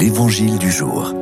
L'Évangile 0.00 0.58
du 0.58 0.70
jour. 0.70 1.12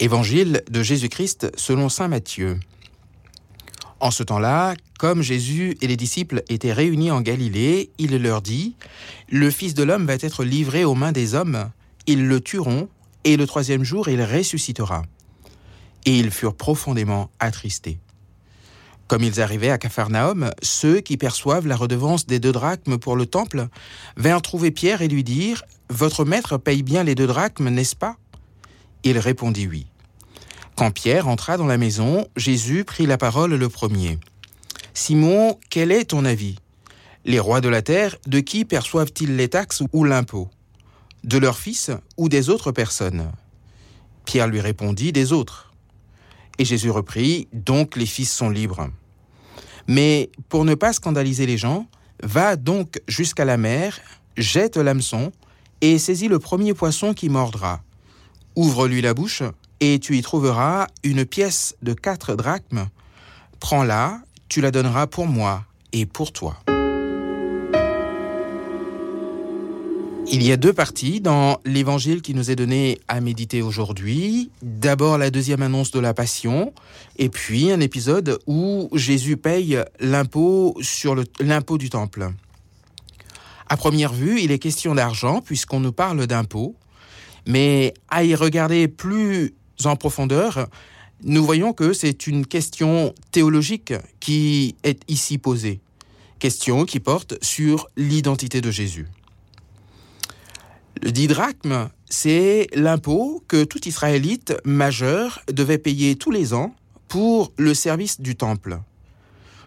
Évangile 0.00 0.62
de 0.70 0.82
Jésus-Christ 0.82 1.52
selon 1.56 1.90
Saint 1.90 2.08
Matthieu. 2.08 2.58
En 4.00 4.10
ce 4.10 4.22
temps-là, 4.22 4.76
comme 4.98 5.20
Jésus 5.20 5.76
et 5.82 5.86
les 5.86 5.98
disciples 5.98 6.42
étaient 6.48 6.72
réunis 6.72 7.10
en 7.10 7.20
Galilée, 7.20 7.90
il 7.98 8.16
leur 8.16 8.40
dit, 8.40 8.76
Le 9.28 9.50
Fils 9.50 9.74
de 9.74 9.82
l'homme 9.82 10.06
va 10.06 10.14
être 10.14 10.42
livré 10.42 10.84
aux 10.84 10.94
mains 10.94 11.12
des 11.12 11.34
hommes, 11.34 11.70
ils 12.06 12.26
le 12.26 12.40
tueront, 12.40 12.88
et 13.24 13.36
le 13.36 13.46
troisième 13.46 13.84
jour 13.84 14.08
il 14.08 14.22
ressuscitera. 14.22 15.02
Et 16.06 16.18
ils 16.18 16.30
furent 16.30 16.56
profondément 16.56 17.30
attristés. 17.40 17.98
Comme 19.10 19.24
ils 19.24 19.40
arrivaient 19.40 19.70
à 19.70 19.78
Capharnaüm, 19.78 20.52
ceux 20.62 21.00
qui 21.00 21.16
perçoivent 21.16 21.66
la 21.66 21.74
redevance 21.74 22.26
des 22.26 22.38
deux 22.38 22.52
drachmes 22.52 22.96
pour 22.96 23.16
le 23.16 23.26
temple 23.26 23.66
vinrent 24.16 24.40
trouver 24.40 24.70
Pierre 24.70 25.02
et 25.02 25.08
lui 25.08 25.24
dire 25.24 25.64
Votre 25.88 26.24
maître 26.24 26.58
paye 26.58 26.84
bien 26.84 27.02
les 27.02 27.16
deux 27.16 27.26
drachmes, 27.26 27.70
n'est-ce 27.70 27.96
pas? 27.96 28.18
Il 29.02 29.18
répondit 29.18 29.66
oui. 29.66 29.88
Quand 30.76 30.92
Pierre 30.92 31.26
entra 31.26 31.56
dans 31.56 31.66
la 31.66 31.76
maison, 31.76 32.24
Jésus 32.36 32.84
prit 32.84 33.04
la 33.06 33.18
parole 33.18 33.52
le 33.52 33.68
premier. 33.68 34.20
Simon, 34.94 35.58
quel 35.70 35.90
est 35.90 36.10
ton 36.10 36.24
avis? 36.24 36.60
Les 37.24 37.40
rois 37.40 37.60
de 37.60 37.68
la 37.68 37.82
terre, 37.82 38.14
de 38.28 38.38
qui 38.38 38.64
perçoivent-ils 38.64 39.34
les 39.34 39.48
taxes 39.48 39.82
ou 39.92 40.04
l'impôt? 40.04 40.48
De 41.24 41.36
leurs 41.36 41.58
fils 41.58 41.90
ou 42.16 42.28
des 42.28 42.48
autres 42.48 42.70
personnes? 42.70 43.32
Pierre 44.24 44.46
lui 44.46 44.60
répondit 44.60 45.10
Des 45.10 45.32
autres. 45.32 45.72
Et 46.58 46.64
Jésus 46.64 46.90
reprit 46.90 47.48
Donc 47.52 47.96
les 47.96 48.06
fils 48.06 48.32
sont 48.32 48.50
libres. 48.50 48.88
Mais 49.90 50.30
pour 50.48 50.64
ne 50.64 50.76
pas 50.76 50.92
scandaliser 50.92 51.46
les 51.46 51.58
gens, 51.58 51.88
va 52.22 52.54
donc 52.54 53.00
jusqu'à 53.08 53.44
la 53.44 53.56
mer, 53.56 53.98
jette 54.36 54.76
l'hameçon 54.76 55.32
et 55.80 55.98
saisis 55.98 56.28
le 56.28 56.38
premier 56.38 56.74
poisson 56.74 57.12
qui 57.12 57.28
mordra. 57.28 57.82
Ouvre-lui 58.54 59.02
la 59.02 59.14
bouche 59.14 59.42
et 59.80 59.98
tu 59.98 60.16
y 60.16 60.22
trouveras 60.22 60.86
une 61.02 61.24
pièce 61.24 61.74
de 61.82 61.92
quatre 61.92 62.36
drachmes. 62.36 62.86
Prends-la, 63.58 64.20
tu 64.48 64.60
la 64.60 64.70
donneras 64.70 65.08
pour 65.08 65.26
moi 65.26 65.64
et 65.92 66.06
pour 66.06 66.32
toi. 66.32 66.56
Il 70.32 70.44
y 70.44 70.52
a 70.52 70.56
deux 70.56 70.72
parties 70.72 71.20
dans 71.20 71.60
l'évangile 71.64 72.22
qui 72.22 72.34
nous 72.34 72.52
est 72.52 72.56
donné 72.56 73.00
à 73.08 73.20
méditer 73.20 73.62
aujourd'hui. 73.62 74.52
D'abord 74.62 75.18
la 75.18 75.28
deuxième 75.28 75.60
annonce 75.60 75.90
de 75.90 75.98
la 75.98 76.14
Passion, 76.14 76.72
et 77.16 77.28
puis 77.28 77.72
un 77.72 77.80
épisode 77.80 78.38
où 78.46 78.88
Jésus 78.92 79.36
paye 79.36 79.80
l'impôt 79.98 80.76
sur 80.82 81.16
l'impôt 81.40 81.78
du 81.78 81.90
temple. 81.90 82.30
À 83.68 83.76
première 83.76 84.12
vue, 84.12 84.40
il 84.40 84.52
est 84.52 84.60
question 84.60 84.94
d'argent 84.94 85.40
puisqu'on 85.40 85.80
nous 85.80 85.90
parle 85.90 86.24
d'impôt, 86.28 86.76
mais 87.44 87.92
à 88.08 88.22
y 88.22 88.36
regarder 88.36 88.86
plus 88.86 89.54
en 89.84 89.96
profondeur, 89.96 90.68
nous 91.24 91.44
voyons 91.44 91.72
que 91.72 91.92
c'est 91.92 92.28
une 92.28 92.46
question 92.46 93.14
théologique 93.32 93.94
qui 94.20 94.76
est 94.84 95.02
ici 95.08 95.38
posée, 95.38 95.80
question 96.38 96.84
qui 96.84 97.00
porte 97.00 97.34
sur 97.42 97.88
l'identité 97.96 98.60
de 98.60 98.70
Jésus. 98.70 99.08
Le 101.02 101.12
didrachme, 101.12 101.88
c'est 102.10 102.66
l'impôt 102.74 103.42
que 103.48 103.64
tout 103.64 103.88
Israélite 103.88 104.54
majeur 104.64 105.40
devait 105.50 105.78
payer 105.78 106.16
tous 106.16 106.30
les 106.30 106.52
ans 106.52 106.74
pour 107.08 107.52
le 107.56 107.72
service 107.72 108.20
du 108.20 108.36
temple. 108.36 108.80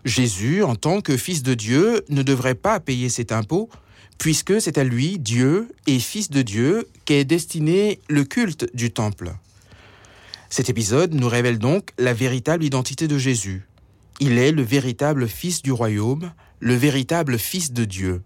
Jésus, 0.06 0.62
en 0.62 0.76
tant 0.76 1.02
que 1.02 1.18
fils 1.18 1.42
de 1.42 1.56
Dieu, 1.56 2.04
ne 2.10 2.22
devrait 2.22 2.56
pas 2.56 2.80
payer 2.80 3.10
cet 3.10 3.32
impôt, 3.32 3.70
puisque 4.20 4.62
c'est 4.62 4.78
à 4.78 4.84
lui, 4.84 5.18
Dieu 5.18 5.70
et 5.88 5.98
fils 5.98 6.30
de 6.30 6.44
Dieu, 6.44 6.88
qu'est 7.06 7.26
destiné 7.26 8.00
le 8.10 8.26
culte 8.26 8.68
du 8.76 8.92
temple. 8.92 9.34
Cet 10.50 10.70
épisode 10.70 11.16
nous 11.16 11.30
révèle 11.30 11.58
donc 11.58 11.90
la 11.98 12.14
véritable 12.14 12.64
identité 12.64 13.08
de 13.08 13.18
Jésus. 13.18 13.66
Il 14.20 14.38
est 14.38 14.52
le 14.52 14.62
véritable 14.62 15.28
fils 15.28 15.64
du 15.64 15.72
royaume, 15.72 16.32
le 16.60 16.76
véritable 16.76 17.40
fils 17.40 17.74
de 17.74 17.86
Dieu. 17.86 18.22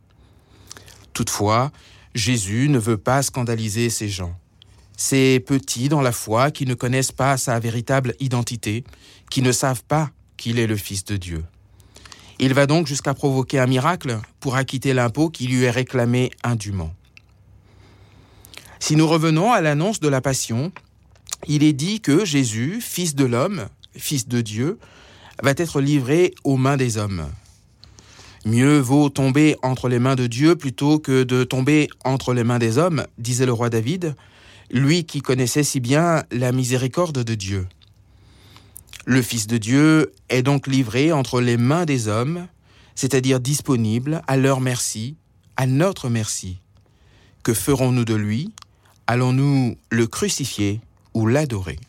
Toutefois, 1.14 1.72
Jésus 2.18 2.68
ne 2.68 2.80
veut 2.80 2.98
pas 2.98 3.22
scandaliser 3.22 3.92
ces 3.92 4.10
gens. 4.10 4.36
Ces 4.98 5.40
petits 5.40 5.88
dans 5.88 6.02
la 6.02 6.12
foi 6.12 6.50
qui 6.50 6.66
ne 6.66 6.74
connaissent 6.74 7.12
pas 7.12 7.38
sa 7.38 7.60
véritable 7.60 8.16
identité, 8.20 8.84
qui 9.30 9.44
ne 9.44 9.52
savent 9.52 9.84
pas 9.84 10.10
qu'il 10.36 10.58
est 10.58 10.66
le 10.66 10.78
Fils 10.78 11.06
de 11.06 11.16
Dieu. 11.16 11.44
Il 12.40 12.56
va 12.56 12.66
donc 12.66 12.88
jusqu'à 12.88 13.14
provoquer 13.14 13.60
un 13.60 13.68
miracle 13.68 14.20
pour 14.40 14.56
acquitter 14.56 14.94
l'impôt 14.94 15.30
qui 15.30 15.48
lui 15.48 15.64
est 15.64 15.72
réclamé 15.72 16.32
indûment. 16.44 16.92
Si 18.80 18.96
nous 18.96 19.08
revenons 19.08 19.52
à 19.52 19.62
l'annonce 19.62 20.00
de 20.00 20.08
la 20.08 20.22
Passion, 20.22 20.72
il 21.48 21.64
est 21.64 21.74
dit 21.74 22.02
que 22.02 22.26
Jésus, 22.26 22.80
Fils 22.82 23.14
de 23.14 23.26
l'homme, 23.26 23.68
Fils 23.96 24.28
de 24.28 24.42
Dieu, 24.42 24.80
va 25.44 25.52
être 25.52 25.82
livré 25.82 26.34
aux 26.44 26.58
mains 26.58 26.78
des 26.78 26.98
hommes. 26.98 27.28
Mieux 28.47 28.80
vaut 28.80 29.09
tomber 29.09 29.58
entre 29.62 29.90
les 29.90 30.00
mains 30.00 30.16
de 30.16 30.25
Dieu 30.25 30.56
plutôt 30.56 31.00
que 31.00 31.24
de 31.24 31.44
tomber 31.44 31.90
entre 32.06 32.34
les 32.34 32.46
mains 32.46 32.59
des 32.59 32.78
hommes, 32.78 33.06
disait 33.18 33.46
le 33.46 33.52
roi 33.52 33.69
David, 33.69 34.16
lui 34.72 35.03
qui 35.03 35.19
connaissait 35.19 35.63
si 35.63 35.81
bien 35.81 36.24
la 36.31 36.53
miséricorde 36.53 37.25
de 37.25 37.36
Dieu. 37.36 37.68
Le 39.06 39.22
Fils 39.22 39.47
de 39.47 39.57
Dieu 39.57 40.13
est 40.30 40.44
donc 40.44 40.68
livré 40.68 41.12
entre 41.12 41.41
les 41.41 41.57
mains 41.57 41.84
des 41.84 42.07
hommes, 42.07 42.47
c'est-à-dire 42.96 43.41
disponible 43.41 44.22
à 44.28 44.38
leur 44.38 44.62
merci, 44.62 45.18
à 45.57 45.68
notre 45.68 46.07
merci. 46.07 46.62
Que 47.44 47.53
ferons-nous 47.53 48.06
de 48.06 48.16
lui? 48.16 48.53
Allons-nous 49.07 49.75
le 49.90 50.07
crucifier 50.07 50.80
ou 51.13 51.28
l'adorer? 51.28 51.80